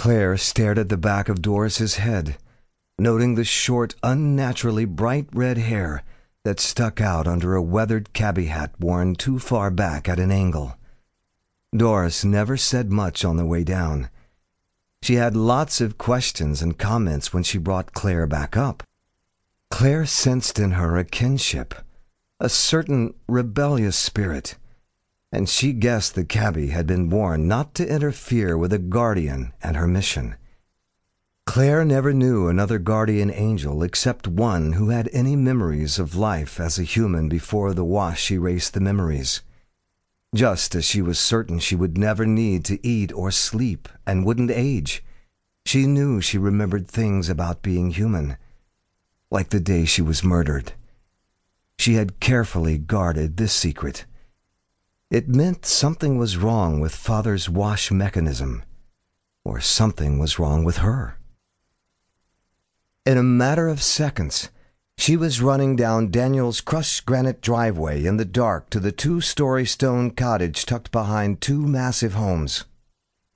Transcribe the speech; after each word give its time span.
Claire 0.00 0.38
stared 0.38 0.78
at 0.78 0.88
the 0.88 0.96
back 0.96 1.28
of 1.28 1.42
Doris's 1.42 1.96
head, 1.96 2.38
noting 2.98 3.34
the 3.34 3.44
short, 3.44 3.94
unnaturally 4.02 4.86
bright 4.86 5.28
red 5.30 5.58
hair 5.58 6.04
that 6.42 6.58
stuck 6.58 7.02
out 7.02 7.26
under 7.26 7.54
a 7.54 7.60
weathered 7.60 8.14
cabbie 8.14 8.46
hat 8.46 8.72
worn 8.80 9.14
too 9.14 9.38
far 9.38 9.70
back 9.70 10.08
at 10.08 10.18
an 10.18 10.32
angle. 10.32 10.74
Doris 11.76 12.24
never 12.24 12.56
said 12.56 12.90
much 12.90 13.26
on 13.26 13.36
the 13.36 13.44
way 13.44 13.62
down. 13.62 14.08
She 15.02 15.16
had 15.16 15.36
lots 15.36 15.82
of 15.82 15.98
questions 15.98 16.62
and 16.62 16.78
comments 16.78 17.34
when 17.34 17.42
she 17.42 17.58
brought 17.58 17.92
Claire 17.92 18.26
back 18.26 18.56
up. 18.56 18.82
Claire 19.70 20.06
sensed 20.06 20.58
in 20.58 20.70
her 20.70 20.96
a 20.96 21.04
kinship, 21.04 21.74
a 22.40 22.48
certain 22.48 23.12
rebellious 23.28 23.98
spirit, 23.98 24.54
and 25.32 25.48
she 25.48 25.72
guessed 25.72 26.14
the 26.14 26.24
cabby 26.24 26.68
had 26.68 26.86
been 26.86 27.08
warned 27.08 27.46
not 27.46 27.74
to 27.74 27.88
interfere 27.88 28.58
with 28.58 28.72
a 28.72 28.78
guardian 28.78 29.52
and 29.62 29.76
her 29.76 29.86
mission. 29.86 30.36
Claire 31.46 31.84
never 31.84 32.12
knew 32.12 32.48
another 32.48 32.78
guardian 32.78 33.30
angel 33.30 33.82
except 33.82 34.28
one 34.28 34.74
who 34.74 34.90
had 34.90 35.08
any 35.12 35.34
memories 35.34 35.98
of 35.98 36.14
life 36.14 36.60
as 36.60 36.78
a 36.78 36.84
human 36.84 37.28
before 37.28 37.74
the 37.74 37.84
wash 37.84 38.30
erased 38.30 38.74
the 38.74 38.80
memories. 38.80 39.42
Just 40.34 40.76
as 40.76 40.84
she 40.84 41.02
was 41.02 41.18
certain 41.18 41.58
she 41.58 41.74
would 41.74 41.98
never 41.98 42.24
need 42.24 42.64
to 42.66 42.84
eat 42.86 43.12
or 43.12 43.32
sleep 43.32 43.88
and 44.06 44.24
wouldn't 44.24 44.50
age, 44.50 45.02
she 45.64 45.86
knew 45.86 46.20
she 46.20 46.38
remembered 46.38 46.86
things 46.86 47.28
about 47.28 47.62
being 47.62 47.90
human, 47.90 48.36
like 49.30 49.50
the 49.50 49.60
day 49.60 49.84
she 49.84 50.02
was 50.02 50.22
murdered. 50.22 50.72
She 51.78 51.94
had 51.94 52.20
carefully 52.20 52.78
guarded 52.78 53.36
this 53.36 53.52
secret. 53.52 54.04
It 55.10 55.28
meant 55.28 55.66
something 55.66 56.18
was 56.18 56.36
wrong 56.36 56.78
with 56.78 56.94
Father's 56.94 57.50
wash 57.50 57.90
mechanism, 57.90 58.62
or 59.44 59.60
something 59.60 60.20
was 60.20 60.38
wrong 60.38 60.62
with 60.62 60.78
her. 60.78 61.16
In 63.04 63.18
a 63.18 63.22
matter 63.24 63.66
of 63.66 63.82
seconds, 63.82 64.50
she 64.96 65.16
was 65.16 65.42
running 65.42 65.74
down 65.74 66.12
Daniel's 66.12 66.60
crushed 66.60 67.06
granite 67.06 67.40
driveway 67.40 68.04
in 68.04 68.18
the 68.18 68.24
dark 68.24 68.70
to 68.70 68.78
the 68.78 68.92
two 68.92 69.20
story 69.20 69.66
stone 69.66 70.12
cottage 70.12 70.64
tucked 70.64 70.92
behind 70.92 71.40
two 71.40 71.66
massive 71.66 72.14
homes. 72.14 72.66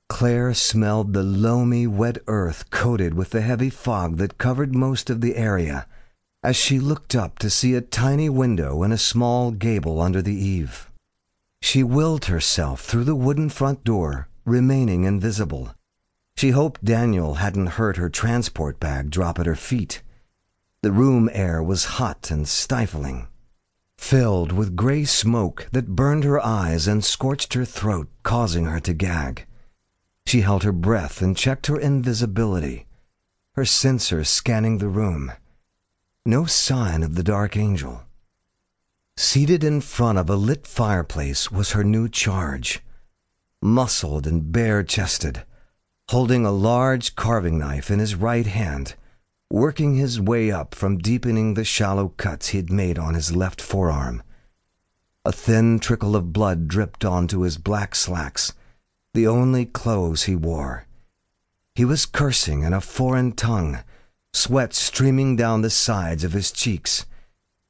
Claire 0.09 0.55
smelled 0.55 1.13
the 1.13 1.25
loamy, 1.25 1.89
wet 1.89 2.19
earth 2.29 2.71
coated 2.71 3.15
with 3.15 3.31
the 3.31 3.41
heavy 3.41 3.71
fog 3.71 4.19
that 4.19 4.39
covered 4.39 4.77
most 4.77 5.11
of 5.11 5.21
the 5.21 5.35
area 5.35 5.89
as 6.45 6.55
she 6.55 6.79
looked 6.79 7.17
up 7.17 7.41
to 7.41 7.51
see 7.51 7.75
a 7.75 7.81
tiny 7.81 8.29
window 8.29 8.85
in 8.85 8.93
a 8.93 8.99
small 8.99 9.51
gable 9.51 10.01
under 10.01 10.23
the 10.23 10.37
eave. 10.37 10.89
She 11.65 11.83
willed 11.83 12.27
herself 12.27 12.83
through 12.83 13.05
the 13.05 13.17
wooden 13.17 13.49
front 13.49 13.85
door, 13.85 14.29
remaining 14.45 15.05
invisible. 15.05 15.75
She 16.37 16.51
hoped 16.51 16.85
Daniel 16.85 17.37
hadn't 17.37 17.79
heard 17.81 17.97
her 17.97 18.11
transport 18.11 18.79
bag 18.79 19.09
drop 19.09 19.39
at 19.39 19.47
her 19.47 19.57
feet. 19.57 20.03
The 20.83 20.93
room 20.93 21.31
air 21.33 21.63
was 21.63 21.97
hot 21.97 22.31
and 22.31 22.47
stifling, 22.47 23.29
filled 23.97 24.53
with 24.53 24.77
gray 24.77 25.07
smoke 25.07 25.67
that 25.73 25.97
burned 25.97 26.23
her 26.25 26.39
eyes 26.39 26.87
and 26.87 27.03
scorched 27.03 27.55
her 27.55 27.65
throat, 27.65 28.09
causing 28.23 28.67
her 28.67 28.81
to 28.81 28.93
gag. 28.93 29.47
She 30.27 30.43
held 30.43 30.65
her 30.65 30.73
breath 30.73 31.23
and 31.23 31.35
checked 31.35 31.69
her 31.69 31.81
invisibility, 31.81 32.87
her 33.55 33.65
sensors 33.65 34.27
scanning 34.27 34.79
the 34.79 34.89
room. 34.89 35.33
No 36.27 36.45
sign 36.45 37.03
of 37.03 37.15
the 37.15 37.25
dark 37.25 37.57
angel. 37.57 38.03
Seated 39.17 39.65
in 39.65 39.81
front 39.81 40.19
of 40.19 40.29
a 40.29 40.37
lit 40.37 40.67
fireplace 40.67 41.51
was 41.51 41.73
her 41.73 41.85
new 41.85 42.09
charge, 42.09 42.81
muscled 43.63 44.27
and 44.27 44.53
bare 44.53 44.83
chested 44.83 45.45
holding 46.11 46.45
a 46.45 46.53
large 46.53 47.17
carving 47.17 47.59
knife 47.59 47.91
in 47.91 47.99
his 47.99 48.15
right 48.15 48.47
hand, 48.47 48.95
working 49.51 49.95
his 49.95 50.21
way 50.21 50.51
up 50.51 50.75
from 50.75 50.99
deepening 50.99 51.55
the 51.55 51.65
shallow 51.65 52.09
cuts 52.17 52.49
he 52.49 52.59
had 52.59 52.71
made 52.71 52.99
on 52.99 53.15
his 53.15 53.35
left 53.35 53.61
forearm. 53.61 54.23
A 55.25 55.33
thin 55.33 55.79
trickle 55.79 56.15
of 56.15 56.33
blood 56.33 56.69
dripped 56.69 57.05
onto 57.05 57.41
his 57.41 57.57
black 57.57 57.95
slacks, 57.95 58.53
the 59.15 59.27
only 59.27 59.65
clothes 59.65 60.25
he 60.25 60.37
wore. 60.37 60.87
He 61.75 61.85
was 61.85 62.07
cursing 62.07 62.63
in 62.63 62.73
a 62.73 62.81
foreign 62.81 63.33
tongue, 63.33 63.79
sweat 64.35 64.75
streaming 64.75 65.37
down 65.37 65.63
the 65.63 65.71
sides 65.71 66.23
of 66.23 66.33
his 66.33 66.53
cheeks. 66.53 67.07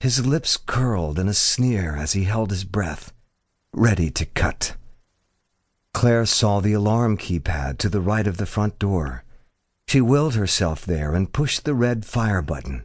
His 0.05 0.27
lips 0.27 0.59
curled 0.59 1.19
in 1.19 1.29
a 1.29 1.33
sneer 1.33 1.97
as 1.97 2.13
he 2.13 2.25
held 2.25 2.51
his 2.51 2.65
breath, 2.65 3.11
ready 3.73 4.11
to 4.11 4.27
cut. 4.27 4.77
Claire 5.95 6.27
saw 6.27 6.61
the 6.61 6.75
alarm 6.75 7.17
keypad 7.17 7.79
to 7.79 7.89
the 7.89 8.03
right 8.03 8.27
of 8.27 8.37
the 8.37 8.45
front 8.45 8.79
door. 8.79 9.25
She 9.89 10.03
willed 10.03 10.35
herself 10.35 10.85
there 10.85 11.15
and 11.15 11.33
pushed 11.33 11.65
the 11.65 11.73
red 11.73 12.05
fire 12.05 12.43
button, 12.43 12.85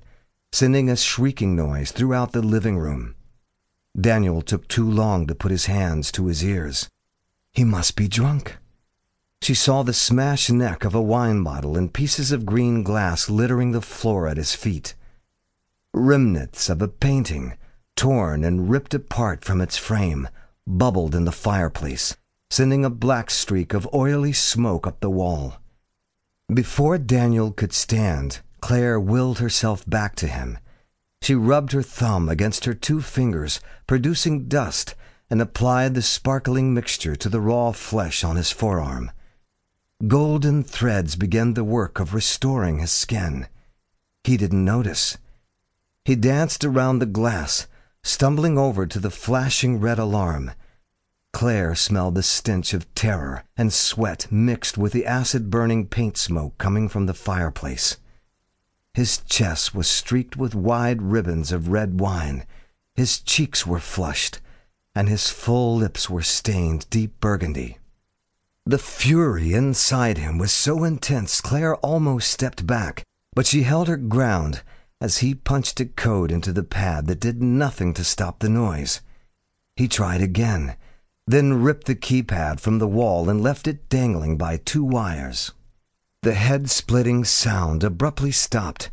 sending 0.54 0.90
a 0.90 0.96
shrieking 0.96 1.58
noise 1.58 1.92
throughout 1.92 2.32
the 2.32 2.42
living 2.42 2.78
room. 2.78 3.16
Daniel 4.00 4.42
took 4.42 4.70
too 4.70 4.90
long 4.90 5.28
to 5.28 5.36
put 5.36 5.52
his 5.52 5.66
hands 5.66 6.14
to 6.14 6.28
his 6.28 6.42
ears. 6.42 6.88
He 7.52 7.66
must 7.66 7.98
be 7.98 8.08
drunk. 8.08 8.56
She 9.42 9.56
saw 9.56 9.84
the 9.84 9.92
smashed 9.92 10.54
neck 10.54 10.86
of 10.86 10.96
a 10.96 11.02
wine 11.02 11.44
bottle 11.44 11.76
and 11.76 11.92
pieces 11.92 12.32
of 12.32 12.46
green 12.46 12.82
glass 12.82 13.30
littering 13.30 13.74
the 13.74 13.82
floor 13.82 14.26
at 14.26 14.38
his 14.38 14.56
feet. 14.56 14.96
Remnants 15.94 16.70
of 16.70 16.82
a 16.82 16.88
painting, 16.88 17.58
torn 17.96 18.44
and 18.44 18.70
ripped 18.70 18.94
apart 18.94 19.44
from 19.44 19.60
its 19.60 19.76
frame, 19.78 20.30
bubbled 20.68 21.16
in 21.16 21.26
the 21.26 21.32
fireplace, 21.32 22.16
sending 22.50 22.86
a 22.86 22.90
black 22.90 23.32
streak 23.32 23.74
of 23.74 23.90
oily 23.94 24.32
smoke 24.32 24.86
up 24.86 25.00
the 25.00 25.10
wall. 25.10 25.60
Before 26.54 26.98
Daniel 26.98 27.52
could 27.52 27.74
stand, 27.74 28.40
Claire 28.62 29.00
willed 29.00 29.40
herself 29.40 29.84
back 29.88 30.16
to 30.18 30.28
him. 30.28 30.58
She 31.22 31.36
rubbed 31.36 31.72
her 31.72 31.84
thumb 31.84 32.30
against 32.30 32.66
her 32.66 32.74
two 32.74 33.02
fingers, 33.02 33.60
producing 33.88 34.48
dust, 34.48 34.96
and 35.30 35.42
applied 35.42 35.94
the 35.94 36.02
sparkling 36.02 36.74
mixture 36.74 37.16
to 37.16 37.30
the 37.30 37.42
raw 37.42 37.72
flesh 37.72 38.24
on 38.24 38.36
his 38.36 38.52
forearm. 38.52 39.12
Golden 40.08 40.64
threads 40.64 41.16
began 41.16 41.54
the 41.54 41.64
work 41.64 42.00
of 42.00 42.14
restoring 42.14 42.80
his 42.80 42.92
skin. 42.92 43.48
He 44.24 44.38
didn't 44.38 44.64
notice. 44.64 45.18
He 46.06 46.16
danced 46.16 46.64
around 46.64 47.00
the 47.00 47.06
glass, 47.06 47.68
stumbling 48.04 48.58
over 48.58 48.86
to 48.86 49.00
the 49.00 49.12
flashing 49.12 49.80
red 49.80 50.00
alarm, 50.00 50.52
Claire 51.32 51.76
smelled 51.76 52.16
the 52.16 52.24
stench 52.24 52.74
of 52.74 52.94
terror 52.96 53.44
and 53.56 53.72
sweat 53.72 54.32
mixed 54.32 54.78
with 54.78 54.94
the 54.94 55.06
acid 55.06 55.50
burning 55.50 55.86
paint 55.86 56.18
smoke 56.18 56.58
coming 56.58 56.90
from 56.90 57.06
the 57.06 57.14
fireplace. 57.14 57.98
His 58.94 59.20
chest 59.20 59.76
was 59.76 59.88
streaked 59.88 60.36
with 60.36 60.56
wide 60.56 61.02
ribbons 61.02 61.52
of 61.52 61.68
red 61.70 62.00
wine, 62.00 62.46
his 62.96 63.20
cheeks 63.20 63.66
were 63.66 63.80
flushed, 63.80 64.42
and 64.96 65.08
his 65.08 65.30
full 65.30 65.78
lips 65.78 66.10
were 66.10 66.24
stained 66.24 66.90
deep 66.90 67.20
burgundy. 67.20 67.78
The 68.66 68.80
fury 68.80 69.54
inside 69.54 70.18
him 70.18 70.38
was 70.38 70.52
so 70.52 70.84
intense 70.84 71.42
Claire 71.42 71.76
almost 71.78 72.32
stepped 72.32 72.66
back, 72.66 73.04
but 73.36 73.46
she 73.46 73.64
held 73.64 73.88
her 73.88 73.98
ground 73.98 74.64
as 75.02 75.20
he 75.20 75.34
punched 75.34 75.80
a 75.80 75.86
code 75.86 76.32
into 76.32 76.52
the 76.52 76.64
pad 76.64 77.08
that 77.08 77.20
did 77.20 77.42
nothing 77.42 77.94
to 77.94 78.04
stop 78.04 78.40
the 78.40 78.50
noise. 78.50 79.02
He 79.76 79.88
tried 79.88 80.22
again 80.22 80.76
then 81.30 81.62
ripped 81.62 81.86
the 81.86 81.94
keypad 81.94 82.60
from 82.60 82.80
the 82.80 82.88
wall 82.88 83.30
and 83.30 83.44
left 83.44 83.68
it 83.68 83.88
dangling 83.88 84.36
by 84.36 84.58
two 84.58 84.84
wires. 84.84 85.52
The 86.24 86.34
head 86.34 86.72
splitting 86.72 87.24
sound 87.24 87.84
abruptly 87.84 88.32
stopped, 88.32 88.90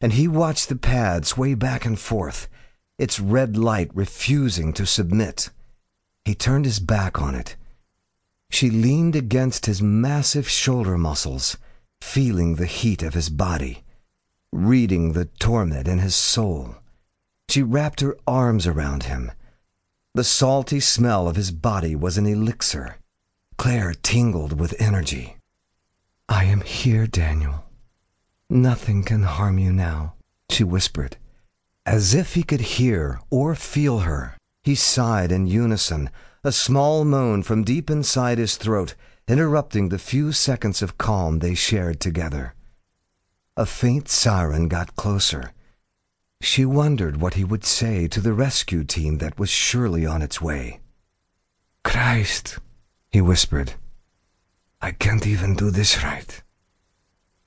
and 0.00 0.14
he 0.14 0.26
watched 0.26 0.70
the 0.70 0.76
pad 0.76 1.26
sway 1.26 1.52
back 1.52 1.84
and 1.84 1.98
forth, 1.98 2.48
its 2.96 3.20
red 3.20 3.58
light 3.58 3.90
refusing 3.94 4.72
to 4.72 4.86
submit. 4.86 5.50
He 6.24 6.34
turned 6.34 6.64
his 6.64 6.80
back 6.80 7.20
on 7.20 7.34
it. 7.34 7.54
She 8.48 8.70
leaned 8.70 9.14
against 9.14 9.66
his 9.66 9.82
massive 9.82 10.48
shoulder 10.48 10.96
muscles, 10.96 11.58
feeling 12.00 12.54
the 12.54 12.64
heat 12.64 13.02
of 13.02 13.12
his 13.12 13.28
body, 13.28 13.83
reading 14.54 15.12
the 15.12 15.26
torment 15.26 15.88
in 15.88 15.98
his 15.98 16.14
soul. 16.14 16.76
She 17.48 17.62
wrapped 17.62 18.00
her 18.00 18.16
arms 18.26 18.66
around 18.66 19.04
him 19.04 19.32
the 20.16 20.22
salty 20.22 20.78
smell 20.78 21.26
of 21.26 21.34
his 21.34 21.50
body 21.50 21.96
was 21.96 22.16
an 22.16 22.24
elixir. 22.24 22.98
Claire 23.58 23.94
tingled 23.94 24.60
with 24.60 24.80
energy. 24.80 25.38
I 26.28 26.44
am 26.44 26.60
here, 26.60 27.08
Daniel. 27.08 27.64
Nothing 28.48 29.02
can 29.02 29.24
harm 29.24 29.58
you 29.58 29.72
now, 29.72 30.14
she 30.48 30.62
whispered. 30.62 31.16
As 31.84 32.14
if 32.14 32.34
he 32.34 32.44
could 32.44 32.60
hear 32.60 33.18
or 33.28 33.56
feel 33.56 34.00
her, 34.00 34.36
he 34.62 34.76
sighed 34.76 35.32
in 35.32 35.48
unison, 35.48 36.10
a 36.44 36.52
small 36.52 37.04
moan 37.04 37.42
from 37.42 37.64
deep 37.64 37.90
inside 37.90 38.38
his 38.38 38.56
throat, 38.56 38.94
interrupting 39.26 39.88
the 39.88 39.98
few 39.98 40.30
seconds 40.30 40.80
of 40.80 40.96
calm 40.96 41.40
they 41.40 41.56
shared 41.56 41.98
together. 41.98 42.54
A 43.56 43.66
faint 43.66 44.08
siren 44.08 44.68
got 44.68 44.96
closer, 44.96 45.52
she 46.44 46.64
wondered 46.64 47.16
what 47.16 47.34
he 47.34 47.44
would 47.44 47.64
say 47.64 48.06
to 48.08 48.20
the 48.20 48.34
rescue 48.34 48.84
team 48.84 49.18
that 49.18 49.38
was 49.38 49.48
surely 49.48 50.04
on 50.04 50.22
its 50.22 50.40
way. 50.40 50.80
Christ, 51.82 52.58
he 53.10 53.20
whispered. 53.20 53.74
I 54.80 54.90
can't 54.92 55.26
even 55.26 55.56
do 55.56 55.70
this 55.70 56.02
right. 56.04 56.42